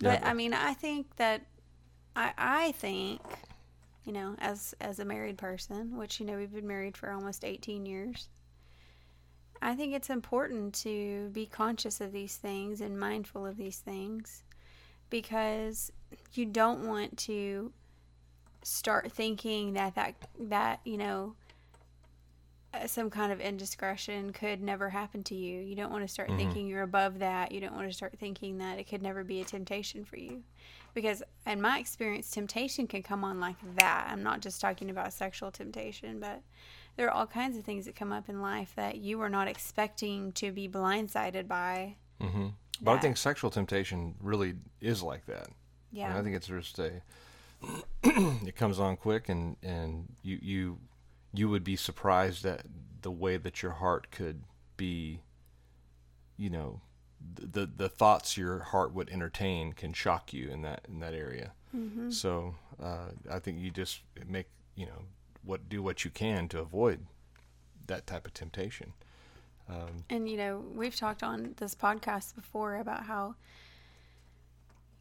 [0.00, 0.24] But.
[0.24, 1.42] I mean, I think that
[2.14, 3.20] I I think,
[4.04, 7.44] you know, as as a married person, which you know we've been married for almost
[7.44, 8.28] 18 years.
[9.60, 14.44] I think it's important to be conscious of these things and mindful of these things
[15.10, 15.90] because
[16.34, 17.72] you don't want to
[18.62, 21.34] start thinking that that that, you know,
[22.86, 25.60] some kind of indiscretion could never happen to you.
[25.60, 26.36] You don't want to start Mhm.
[26.36, 27.50] thinking you're above that.
[27.52, 30.42] You don't want to start thinking that it could never be a temptation for you.
[30.94, 34.08] Because in my experience, temptation can come on like that.
[34.10, 36.42] I'm not just talking about sexual temptation, but
[36.96, 39.48] there are all kinds of things that come up in life that you were not
[39.48, 41.96] expecting to be blindsided by.
[42.20, 42.48] hmm
[42.80, 45.48] But I think sexual temptation really is like that.
[45.90, 46.10] Yeah.
[46.10, 47.02] And I think it's just a.
[48.04, 50.78] it comes on quick, and and you you
[51.32, 52.62] you would be surprised at
[53.02, 54.42] the way that your heart could
[54.76, 55.20] be.
[56.36, 56.80] You know,
[57.34, 61.14] the the, the thoughts your heart would entertain can shock you in that in that
[61.14, 61.52] area.
[61.72, 65.04] hmm So uh, I think you just make you know
[65.42, 67.06] what do what you can to avoid
[67.86, 68.92] that type of temptation.
[69.68, 73.34] Um, And you know, we've talked on this podcast before about how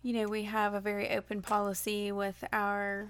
[0.02, 3.10] you know we have a very open policy with our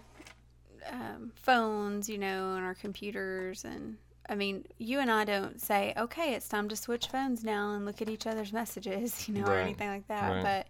[0.92, 3.98] um, phones, you know, and our computers, and
[4.30, 7.86] I mean, you and I don't say, "Okay, it's time to switch phones now and
[7.86, 10.32] look at each other's messages," you know, or anything like that.
[10.32, 10.44] right.
[10.44, 10.68] But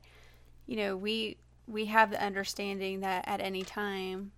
[0.65, 4.31] you know, we we have the understanding that at any time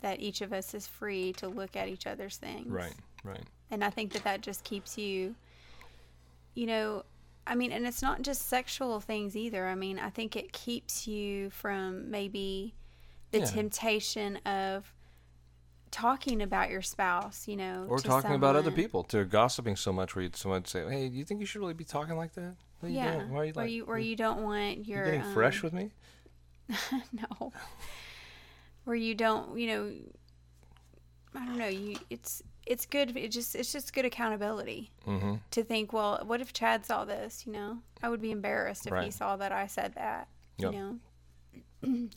[0.00, 3.44] that each of us is free to look at each other's things right, right.
[3.70, 5.34] and I think that that just keeps you,
[6.54, 7.04] you know,
[7.46, 9.66] I mean, and it's not just sexual things either.
[9.66, 12.74] I mean, I think it keeps you from maybe
[13.32, 13.44] the Yeah.
[13.46, 14.94] temptation of
[15.90, 18.74] talking about your spouse, you know, Or talking about other someone.
[18.82, 21.46] people, to gossiping so much where you'd, someone would say, "Hey, do you think you
[21.46, 22.54] should really be talking like that?
[22.82, 23.30] You Yeah, doing?
[23.30, 23.70] Why are you like?
[23.70, 25.90] you where you don't want you your getting um, fresh with me?"
[27.12, 27.52] no,
[28.84, 29.92] where you don't, you know,
[31.34, 31.66] I don't know.
[31.68, 33.16] You it's it's good.
[33.16, 34.90] It just it's just good accountability.
[35.06, 35.34] Mm-hmm.
[35.50, 37.44] to think, well, what if Chad saw this?
[37.46, 40.28] You know, I would be embarrassed if he saw that I said that.
[40.58, 40.72] Yep.
[40.72, 40.98] You know,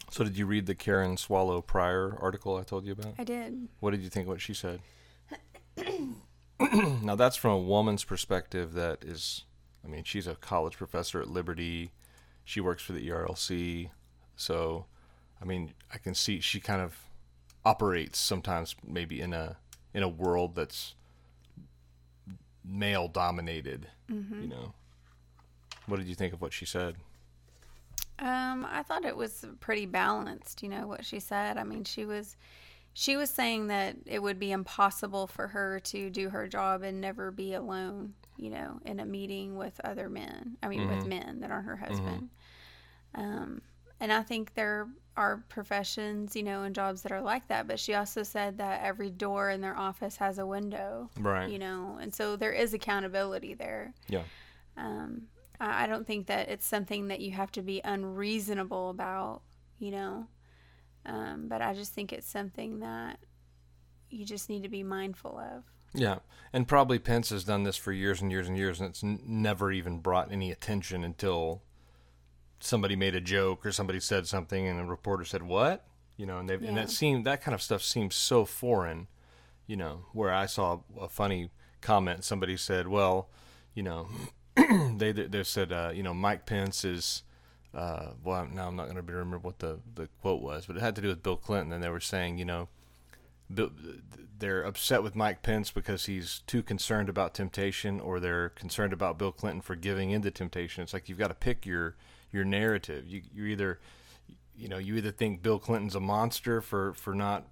[0.09, 3.15] So did you read the Karen Swallow Prior article I told you about?
[3.17, 3.67] I did.
[3.79, 4.79] What did you think of what she said?
[7.01, 9.43] now that's from a woman's perspective that is
[9.85, 11.91] I mean, she's a college professor at Liberty.
[12.43, 13.89] She works for the ERLC.
[14.35, 14.85] So,
[15.41, 16.97] I mean, I can see she kind of
[17.63, 19.57] operates sometimes maybe in a
[19.93, 20.95] in a world that's
[22.63, 24.41] male dominated, mm-hmm.
[24.41, 24.73] you know.
[25.85, 26.95] What did you think of what she said?
[28.19, 31.57] Um, I thought it was pretty balanced, you know, what she said.
[31.57, 32.37] I mean, she was
[32.93, 37.01] she was saying that it would be impossible for her to do her job and
[37.01, 40.55] never be alone, you know, in a meeting with other men.
[40.63, 42.29] I mean, with men that aren't her husband.
[43.13, 43.61] Um,
[43.99, 47.67] and I think there are professions, you know, and jobs that are like that.
[47.67, 51.49] But she also said that every door in their office has a window, Right.
[51.49, 53.93] you know, and so there is accountability there.
[54.07, 54.23] Yeah.
[54.77, 55.23] Um,
[55.59, 59.41] I don't think that it's something that you have to be unreasonable about,
[59.79, 60.27] you know.
[61.05, 63.19] Um, but I just think it's something that
[64.09, 65.63] you just need to be mindful of.
[65.93, 66.19] Yeah,
[66.51, 69.21] and probably Pence has done this for years and years and years, and it's n-
[69.25, 71.61] never even brought any attention until
[72.59, 75.85] somebody made a joke or somebody said something, and a reporter said, "What?"
[76.17, 76.73] You know, and they and Yeah.
[76.75, 79.07] that seemed that kind of stuff seems so foreign.
[79.67, 81.49] You know, where I saw a funny
[81.81, 83.29] comment, somebody said, "Well,
[83.73, 84.07] you know,
[84.97, 87.23] they they said, uh, you know, Mike Pence is."
[87.73, 90.81] Uh, well, now I'm not going to remember what the, the quote was, but it
[90.81, 92.69] had to do with Bill Clinton, and they were saying, you know,
[93.53, 93.69] Bill,
[94.39, 99.17] they're upset with Mike Pence because he's too concerned about temptation, or they're concerned about
[99.17, 100.83] Bill Clinton for giving into temptation.
[100.83, 101.95] It's like you've got to pick your
[102.31, 103.05] your narrative.
[103.07, 103.79] You you either
[104.55, 107.47] you know you either think Bill Clinton's a monster for for not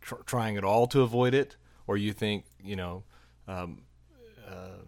[0.00, 1.56] tr- trying at all to avoid it,
[1.86, 3.04] or you think you know
[3.46, 3.82] um,
[4.46, 4.82] uh,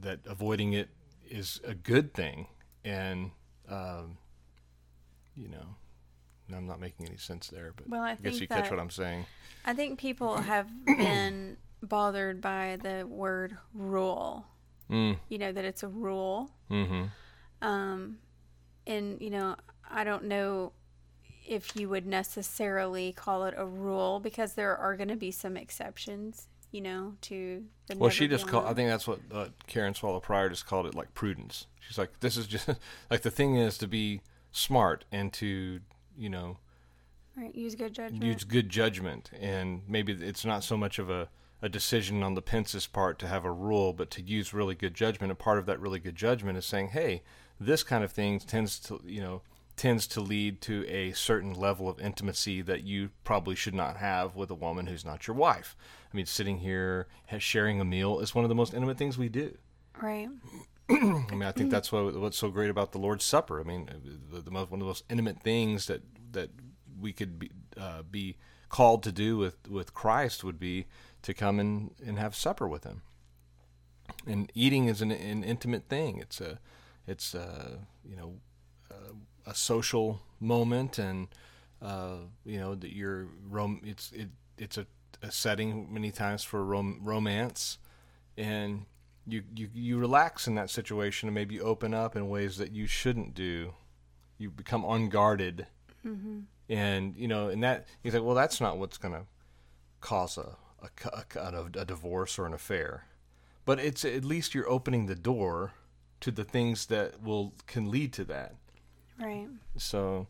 [0.00, 0.88] that avoiding it
[1.30, 2.46] is a good thing,
[2.84, 3.30] and
[3.68, 4.18] um,
[5.36, 5.76] you know.
[6.52, 8.90] I'm not making any sense there, but Well, I I guess you catch what I'm
[8.90, 9.24] saying.
[9.64, 14.46] I think people have been bothered by the word rule.
[14.90, 16.50] Mm, You know that it's a rule.
[16.68, 17.04] mm-hmm.
[17.62, 18.18] Um,
[18.84, 19.54] and you know,
[19.88, 20.72] I don't know
[21.46, 25.56] if you would necessarily call it a rule because there are going to be some
[25.56, 26.48] exceptions.
[26.70, 28.66] You know, to the Well, she just called.
[28.66, 31.66] I think that's what uh, Karen Swallow Prior just called it, like prudence.
[31.80, 32.68] She's like, this is just
[33.10, 34.20] like the thing is to be
[34.52, 35.80] smart and to
[36.16, 36.58] you know
[37.36, 37.54] right.
[37.54, 38.22] Use good judgment.
[38.22, 41.28] use good judgment, and maybe it's not so much of a
[41.62, 44.94] a decision on the Pence's part to have a rule, but to use really good
[44.94, 45.30] judgment.
[45.30, 47.22] And part of that really good judgment is saying, hey,
[47.58, 49.42] this kind of thing tends to you know
[49.80, 54.36] tends to lead to a certain level of intimacy that you probably should not have
[54.36, 55.74] with a woman who's not your wife.
[56.12, 57.06] I mean, sitting here
[57.38, 59.56] sharing a meal is one of the most intimate things we do.
[60.02, 60.28] right.
[60.90, 60.94] I
[61.30, 63.58] mean, I think that's what what's so great about the Lord's Supper.
[63.58, 63.88] I mean,
[64.30, 66.50] the, the most one of the most intimate things that that
[67.00, 68.36] we could be uh, be
[68.68, 70.88] called to do with with Christ would be
[71.22, 73.00] to come and and have supper with Him.
[74.26, 76.18] And eating is an, an intimate thing.
[76.18, 76.58] It's a
[77.06, 78.40] it's a, you know
[79.46, 81.28] a, social moment, and
[81.82, 84.86] uh, you know that you're rom- it's it it's a,
[85.22, 87.78] a setting many times for rom- romance,
[88.36, 88.86] and
[89.26, 92.86] you, you you relax in that situation and maybe open up in ways that you
[92.86, 93.74] shouldn't do.
[94.38, 95.66] You become unguarded,
[96.68, 99.22] and you know, and that you think, well, that's not what's going to
[100.00, 103.04] cause a a, cu- a, cu- a, a divorce or an affair,
[103.66, 105.72] but it's at least you're opening the door
[106.20, 108.54] to the things that will can lead to that.
[109.20, 109.48] Right.
[109.76, 110.26] So,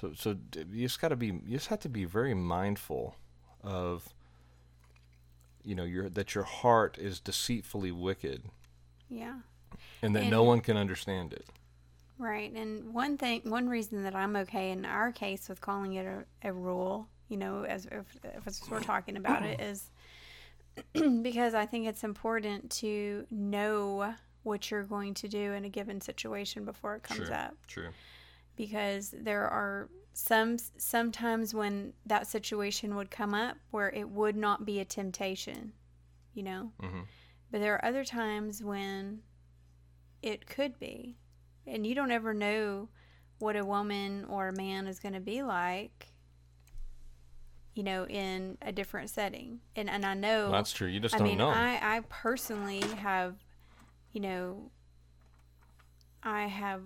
[0.00, 0.36] so, so
[0.72, 3.14] you just got to be, you just have to be very mindful
[3.62, 4.12] of,
[5.64, 8.42] you know, your that your heart is deceitfully wicked,
[9.08, 9.36] Yeah.
[10.02, 11.46] and that And- no one can understand it.
[12.18, 12.52] Right.
[12.52, 16.24] And one thing, one reason that I'm okay in our case with calling it a,
[16.48, 19.90] a rule, you know, as if, if we're talking about it, is
[21.22, 26.00] because I think it's important to know what you're going to do in a given
[26.00, 27.34] situation before it comes Sure.
[27.34, 27.54] up.
[27.66, 27.88] True.
[28.56, 34.66] Because there are some sometimes when that situation would come up where it would not
[34.66, 35.72] be a temptation,
[36.34, 36.72] you know.
[36.80, 37.06] Mhm.
[37.50, 39.22] But there are other times when
[40.22, 41.18] it could be.
[41.66, 42.88] And you don't ever know
[43.38, 46.08] what a woman or a man is going to be like,
[47.74, 49.60] you know, in a different setting.
[49.74, 50.88] And and I know Well, that's true.
[50.88, 51.48] You just I don't mean, know.
[51.48, 53.36] I I personally have,
[54.12, 54.70] you know,
[56.22, 56.82] I have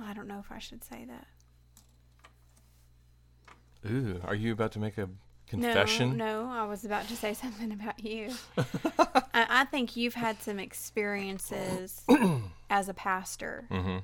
[0.00, 1.26] I don't know if I should say that.
[3.90, 5.08] Ooh, are you about to make a
[5.46, 6.16] confession?
[6.16, 8.30] No, no, I was about to say something about you.
[8.58, 12.02] I, I think you've had some experiences
[12.70, 13.98] as a pastor Mm-hmm.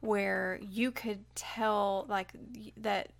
[0.00, 2.32] where you could tell, like,
[2.78, 3.10] that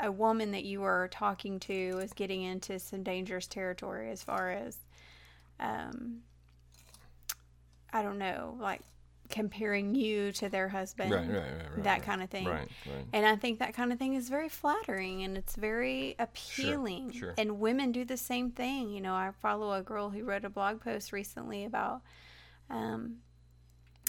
[0.00, 4.50] a woman that you were talking to was getting into some dangerous territory as far
[4.50, 4.78] as,
[5.60, 6.18] um,
[7.92, 8.80] I don't know, like
[9.28, 11.12] comparing you to their husband.
[11.12, 12.46] Right, right, right, right, that kind of thing.
[12.46, 13.04] Right, right.
[13.12, 17.12] And I think that kind of thing is very flattering and it's very appealing.
[17.12, 17.34] sure.
[17.36, 18.90] And women do the same thing.
[18.90, 22.02] You know, I follow a girl who wrote a blog post recently about,
[22.70, 23.16] um,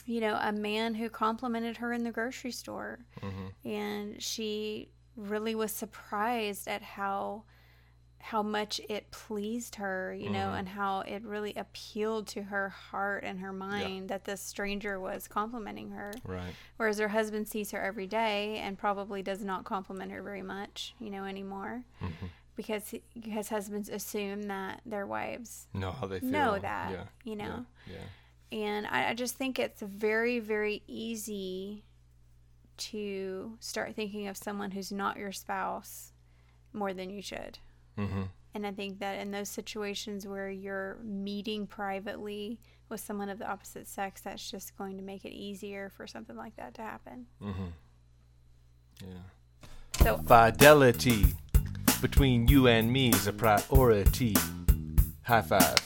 [0.05, 2.99] you know, a man who complimented her in the grocery store.
[3.21, 3.69] Mm-hmm.
[3.69, 7.43] And she really was surprised at how
[8.21, 10.55] how much it pleased her, you know, Mm-hmm.
[10.57, 15.27] and how it really appealed to her heart and her mind that this stranger was
[15.27, 16.13] complimenting her.
[16.25, 16.53] Right.
[16.77, 20.93] Whereas her husband sees her every day and probably does not compliment her very much,
[20.99, 21.83] you know, anymore.
[22.03, 22.25] Mm-hmm.
[22.55, 26.29] Because because husbands assume that their wives Know how they feel.
[26.29, 27.03] know that, Yeah.
[27.23, 27.65] you know.
[27.87, 28.57] Yeah.
[28.59, 31.83] And I, I just think it's very, very easy
[32.77, 36.11] to start thinking of someone who's not your spouse
[36.73, 37.59] more than you should.
[37.99, 38.05] Yeah.
[38.05, 38.21] Mm-hmm.
[38.55, 42.59] And I think that in those situations where you're meeting privately
[42.89, 46.35] with someone of the opposite sex, that's just going to make it easier for something
[46.35, 47.27] like that to happen.
[47.41, 47.65] Mm-hmm.
[49.01, 49.67] Yeah.
[50.01, 51.35] So Fidelity
[52.01, 54.35] between you and me is a priority.
[55.23, 55.77] High five.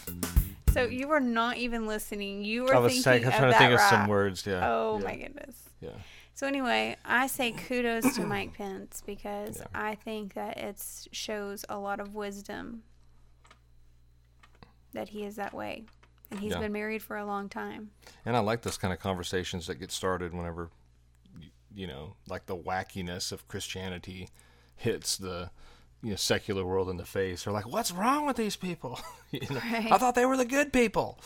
[0.72, 2.46] So you were not even listening.
[2.46, 4.08] You were I was thinking saying, I was of trying to that think of some
[4.08, 4.46] words.
[4.48, 4.72] Yeah.
[4.72, 5.56] Oh yeah, my goodness.
[5.82, 5.90] Yeah.
[6.44, 9.68] So anyway, I say kudos to Mike Pence because Yeah.
[9.74, 10.76] I think that it
[11.14, 12.84] shows a lot of wisdom
[14.92, 15.86] that he is that way,
[16.30, 16.60] and he's Yeah.
[16.60, 17.92] been married for a long time.
[18.26, 20.70] And I like those kind of conversations that get started whenever,
[21.74, 24.28] you know, like the wackiness of Christianity
[24.76, 25.50] hits the,
[26.02, 27.46] you know, secular world in the face.
[27.46, 29.00] They're like, "What's wrong with these people?"
[29.32, 29.90] you know, Right.
[29.94, 31.22] I thought they were the good people.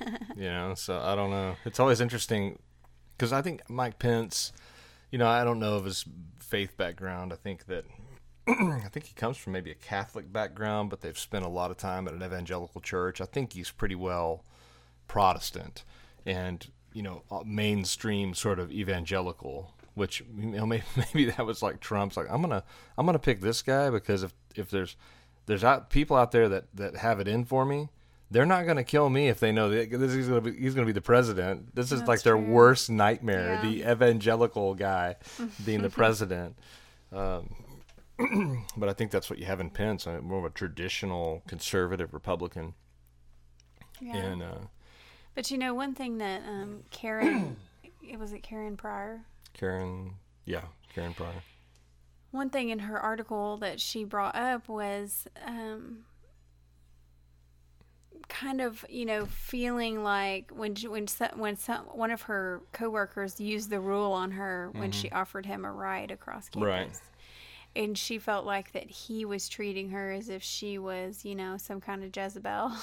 [0.34, 1.56] you know, so I don't know.
[1.66, 2.58] It's always interesting
[3.18, 4.52] because I think Mike Pence,
[5.12, 6.04] you know, I don't know of his
[6.40, 7.32] faith background.
[7.32, 7.84] I think that.
[8.48, 11.76] I think he comes from maybe a Catholic background, but they've spent a lot of
[11.76, 13.20] time at an evangelical church.
[13.20, 14.42] I think he's pretty well
[15.06, 15.84] Protestant
[16.26, 19.74] and you know mainstream sort of evangelical.
[19.94, 22.64] Which you know maybe, maybe that was like Trump's like I'm gonna
[22.98, 24.96] I'm gonna pick this guy because if if there's
[25.46, 27.90] there's out, people out there that that have it in for me.
[28.32, 30.58] They're not going to kill me if they know that this is going to be
[30.58, 31.74] he's going to be the president.
[31.74, 32.46] This is That's like their true.
[32.46, 33.60] worst nightmare.
[33.62, 33.70] Yeah.
[33.70, 35.16] The evangelical guy
[35.66, 36.56] being the president.
[37.12, 37.54] Um,
[38.76, 42.14] but I think that's what you have in Pence, uh, more of a traditional conservative
[42.14, 42.74] Republican.
[44.00, 44.16] Yeah.
[44.16, 44.58] And uh,
[45.34, 47.56] But you know, one thing that um, Karen,
[48.02, 49.20] it was it Karen Prior.
[49.52, 50.14] Karen,
[50.46, 50.62] yeah,
[50.94, 51.42] Karen Prior.
[52.30, 56.04] One thing in her article that she brought up was um,
[58.28, 62.62] kind of you know feeling like when she- when some, when some one of her
[62.72, 66.66] coworkers used the rule on her when she offered him a ride across campus.
[66.68, 67.00] Right.
[67.74, 71.56] And she felt like that he was treating her as if she was, you know,
[71.56, 72.72] some kind of Jezebel.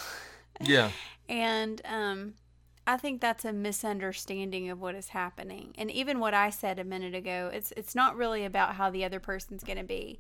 [0.62, 0.91] Yeah,
[1.30, 2.34] And um,
[2.86, 5.73] I think that's a misunderstanding of what is happening.
[5.78, 9.06] And even what I said a minute ago, it's it's not really about how the
[9.06, 10.19] other person's going to be.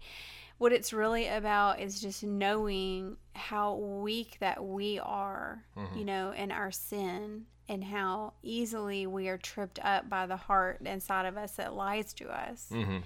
[0.59, 5.63] What it's really about is just knowing how weak that we are,
[5.95, 10.81] you know, in our sin and how easily we are tripped up by the heart
[10.85, 12.67] inside of us that lies to us.
[12.71, 12.97] hmm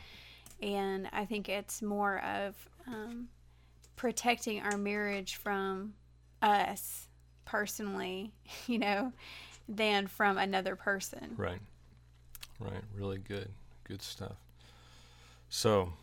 [0.61, 2.55] And I think it's more of
[2.87, 3.27] um,
[3.95, 5.93] protecting our marriage from
[6.41, 7.07] us
[7.45, 8.31] personally,
[8.67, 9.13] you know,
[9.69, 11.35] than from another person.
[11.37, 11.61] right,
[12.59, 12.83] right.
[12.95, 13.49] Really good,
[13.83, 14.37] good stuff.
[15.49, 15.93] So,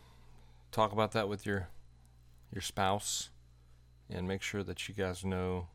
[0.70, 1.68] talk about that with your
[2.52, 3.30] your spouse,
[4.08, 5.68] and make sure that you guys know,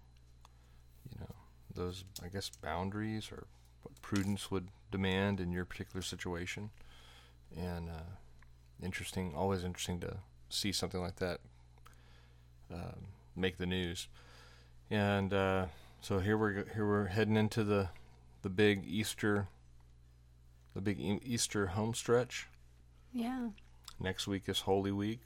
[1.10, 1.36] you know,
[1.74, 3.48] those I guess boundaries or
[3.82, 6.72] what prudence would demand in your particular situation.
[7.56, 8.18] And uh,
[8.84, 10.18] interesting, always interesting to
[10.50, 11.40] see something like that
[12.74, 14.08] um, make the news.
[14.90, 15.66] And uh,
[16.02, 17.90] so here we're here we're heading into the
[18.42, 19.48] the big Easter
[20.76, 22.48] the big Easter home stretch.
[23.14, 23.48] Yeah.
[24.00, 25.20] Next week is Holy Week.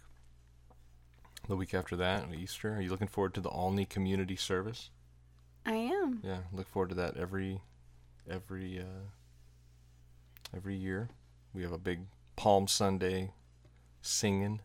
[1.48, 2.76] The week after that, Easter.
[2.76, 4.90] Are you looking forward to the Olney community service?
[5.66, 6.22] I am.
[6.24, 7.62] Yeah, look forward to that every
[8.30, 9.08] every uh,
[10.56, 11.10] every year.
[11.54, 12.02] We have a big
[12.36, 13.32] Palm Sunday
[14.02, 14.62] singing.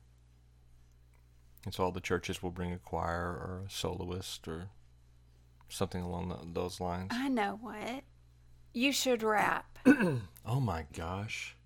[1.64, 4.68] And so all the churches will bring a choir or a soloist or
[5.70, 7.08] something along tho- those lines.
[7.12, 8.02] I know what.
[8.74, 9.78] You should rap.
[10.46, 11.56] Oh my gosh.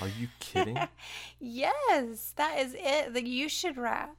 [0.00, 0.78] Are you kidding?
[1.40, 3.14] yes, that is it.
[3.14, 4.16] Like you should rap.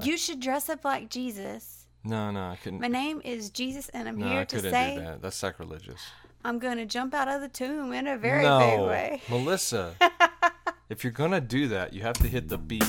[0.00, 1.86] You should dress up like Jesus.
[2.04, 2.80] No, no, I couldn't.
[2.80, 5.22] My name is Jesus, and I'm no, here I to say do that.
[5.22, 6.00] That's sacrilegious.
[6.44, 9.22] I'm going to jump out of the tomb in a very no, big way.
[9.28, 9.94] Melissa.
[10.88, 12.86] if you're gonna do that, you have to hit the beat.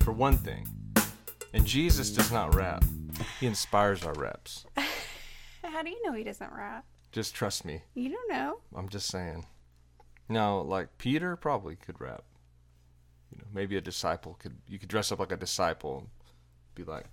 [0.00, 0.66] For one thing,
[1.52, 2.84] and Jesus does not rap;
[3.38, 4.64] he inspires our raps.
[5.62, 6.84] How do you know he doesn't rap?
[7.12, 7.82] Just trust me.
[7.94, 8.58] You don't know.
[8.74, 9.46] I'm just saying.
[10.28, 12.22] No, like Peter probably could rap.
[13.32, 14.58] You know, maybe a disciple could.
[14.68, 16.08] You could dress up like a disciple, and
[16.74, 17.06] be like,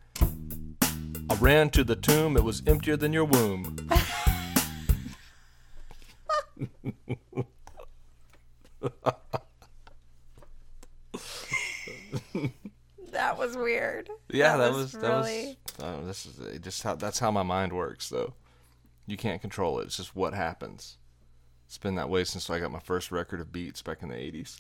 [1.30, 2.38] "I ran to the tomb.
[2.38, 3.76] It was emptier than your womb."
[13.12, 14.10] That was weird.
[14.30, 15.86] Yeah, that, That was, was that really- was.
[15.86, 18.34] Uh, this is it just how that's how my mind works, though.
[19.08, 19.86] You can't control it.
[19.86, 20.97] It's just what happens.
[21.66, 24.16] It's been that way since I got my first record of beats back in the
[24.16, 24.60] '80s.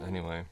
[0.06, 0.44] anyway,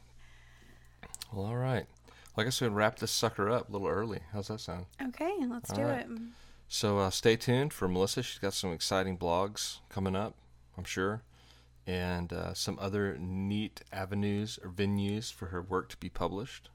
[1.32, 1.86] well, all right.
[2.34, 4.20] Well, I guess we wrap this sucker up a little early.
[4.32, 4.86] How's that sound?
[5.08, 6.06] Okay, let's All do right.
[6.08, 6.18] it.
[6.68, 8.22] So uh, stay tuned for Melissa.
[8.22, 10.36] She's got some exciting blogs coming up,
[10.76, 11.22] I'm sure,
[11.86, 16.70] and uh, some other neat avenues or venues for her work to be published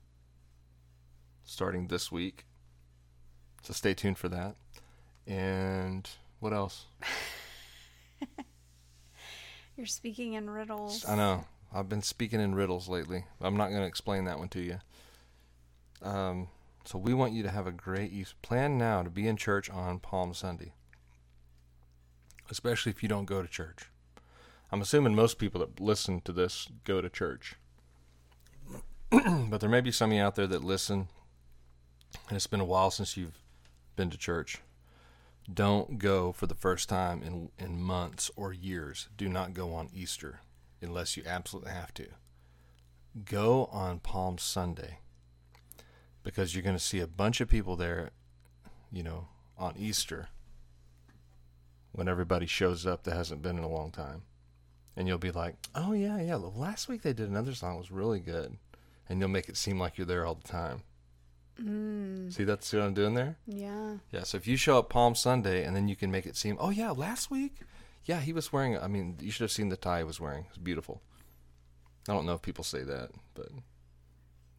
[1.44, 2.46] starting this week.
[3.64, 4.56] So stay tuned for that.
[5.26, 6.08] And
[6.40, 6.86] what else?
[9.78, 11.06] You're speaking in riddles.
[11.08, 11.46] I know.
[11.74, 13.26] I've been speaking in riddles lately.
[13.42, 14.80] I'm not going to explain that one to you.
[16.04, 16.50] Um,
[16.84, 18.36] so we want you to have a great Easter.
[18.42, 20.74] Plan now to be in church on Palm Sunday,
[22.52, 23.90] especially if you don't go to church.
[24.72, 27.56] I'm assuming most people that listen to this go to church,
[29.10, 31.08] but there may be some of you out there that listen,
[32.28, 33.43] and it's been a while since you've
[33.96, 34.60] been to church.
[35.52, 39.10] Don't go for the first time in in months or years.
[39.18, 40.40] Do not go on Easter
[40.82, 42.08] unless you absolutely have to.
[43.26, 45.00] Go on Palm Sunday
[46.24, 48.12] because you're going to see a bunch of people there,
[48.92, 49.28] you know,
[49.58, 50.30] on Easter
[51.92, 54.24] when everybody shows up that hasn't been in a long time.
[54.96, 57.92] And you'll be like, "Oh yeah, yeah, last week they did another song it was
[57.92, 58.58] really good."
[59.10, 60.84] And you'll make it seem like you're there all the time.
[61.62, 63.38] Mm, See that's what I'm doing there?
[63.46, 63.98] yeah.
[64.12, 66.58] Yeah, so if you show up Palm Sunday and then you can make it seem,
[66.60, 67.58] oh yeah, last week,
[68.06, 68.78] yeah, he was wearing.
[68.78, 70.46] I mean, you should have seen the tie he was wearing.
[70.50, 71.02] It's beautiful.
[72.10, 73.48] I don't know if people say that, but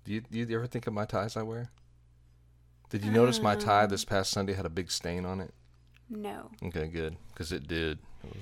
[0.04, 1.70] do you do you ever think of my ties I wear?
[2.90, 5.52] Did you notice my tie this past Sunday had a big stain on it?
[6.08, 6.50] No.
[6.62, 7.98] Okay, good, because it did.
[8.22, 8.36] It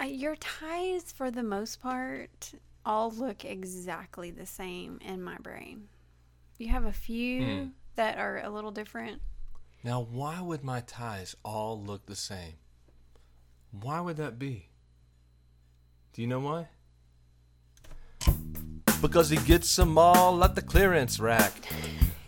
[0.00, 2.52] Uh, your ties, for the most part,
[2.84, 5.88] all look exactly the same in my brain.
[6.58, 7.68] You have a few Hmm.
[7.96, 9.20] that are a little different.
[9.84, 12.54] Now, why would my ties all look the same?
[13.70, 14.70] Why would that be?
[16.12, 16.68] Do you know why?
[19.02, 21.52] Because he gets them all at the clearance rack.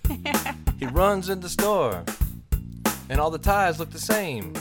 [0.79, 2.05] he runs in the store,
[3.09, 4.53] and all the ties look the same.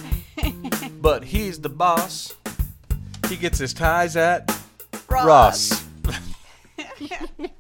[1.02, 2.34] but he's the boss.
[3.28, 4.50] He gets his ties at
[5.10, 5.84] Ross.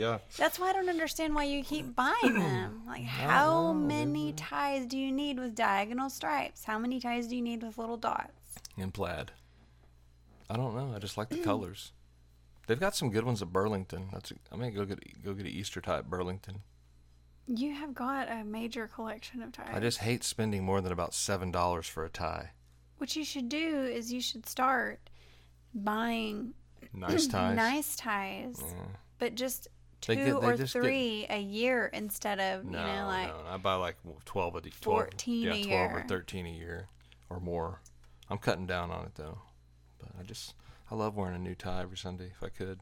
[0.00, 0.18] yeah.
[0.36, 2.82] That's why I don't understand why you keep buying them.
[2.86, 6.64] Like, how many ties do you need with diagonal stripes?
[6.64, 8.32] How many ties do you need with little dots?
[8.76, 9.32] in plaid.
[10.48, 10.92] I don't know.
[10.94, 11.92] I just like the colors.
[12.66, 14.08] They've got some good ones at Burlington.
[14.12, 16.62] That's I may go get go get an Easter tie at Burlington.
[17.46, 19.70] You have got a major collection of ties.
[19.72, 22.50] I just hate spending more than about seven dollars for a tie.
[22.98, 25.00] What you should do is you should start
[25.74, 26.54] buying
[26.94, 27.56] Nice ties.
[27.56, 28.74] nice ties, Yeah.
[29.18, 29.68] but just
[30.06, 33.06] They two get- they or just get- three a year instead of No, you know
[33.06, 36.50] like no, I buy like twelve a 12, 14 yeah, a twelve or thirteen a
[36.50, 36.88] year
[37.28, 37.80] or more.
[38.28, 39.38] I'm cutting down on it though,
[39.98, 40.54] but I just
[40.90, 42.80] I love wearing a new tie every Sunday if I could.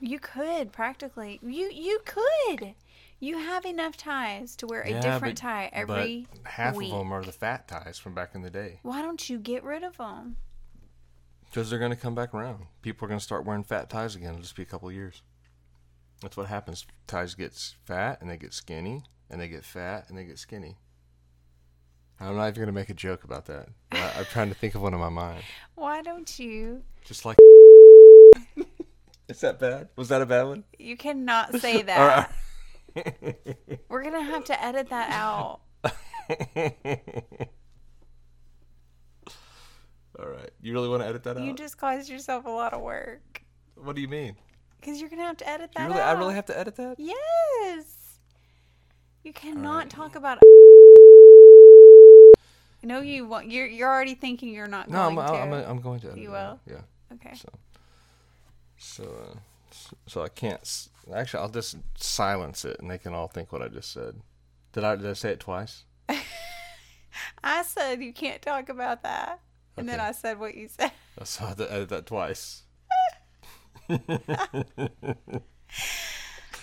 [0.00, 2.74] you could practically you you could
[3.22, 6.90] you have enough ties to wear a Yeah, different but- tie every but half week.
[6.92, 8.80] of them are the fat ties from back in the day.
[8.82, 10.36] Why don't you get rid of them?
[11.44, 12.64] Because they're going to come back around.
[12.80, 14.30] People are going to start wearing fat ties again.
[14.30, 15.20] It'll just be a couple of years.
[16.20, 16.86] That's what happens.
[17.06, 20.38] Ties get s- fat and they get skinny, and they get fat and they get
[20.38, 20.76] skinny.
[22.18, 23.68] I'm not even going to make a joke about that.
[23.92, 25.42] I, I'm trying to think of one in my mind.
[25.74, 26.82] Why don't you?
[27.04, 27.38] Just like.
[29.28, 29.88] Is that bad?
[29.96, 30.64] Was that a bad one?
[30.78, 32.30] You cannot say All that.
[32.96, 33.78] right.
[33.88, 35.60] We're gonna have to edit that out.
[40.18, 40.50] All right.
[40.60, 41.44] You really want to edit that out?
[41.44, 43.42] You just caused yourself a lot of work
[43.76, 44.36] What do you mean?
[44.80, 46.16] Because you're gonna have to edit You that really, out.
[46.16, 46.96] I really have to edit that?
[46.98, 48.18] Yes.
[49.22, 49.90] You cannot right.
[49.90, 50.38] talk about.
[52.82, 53.50] I know you want.
[53.50, 55.34] You're you're already thinking you're not No, I'm, going to.
[55.34, 56.58] I'm, I'm going to edit You will?
[56.66, 56.80] Yeah.
[57.12, 57.34] okay.
[57.34, 57.48] So,
[58.78, 59.38] so, uh,
[60.06, 60.88] so I can't.
[61.14, 64.16] Actually, I'll just silence it, and they can all think what I just said.
[64.72, 65.84] Did I did I say it twice?
[67.44, 69.40] I said you can't talk about that,
[69.76, 70.92] and then I said what you said.
[71.24, 72.62] So I had to edit that twice.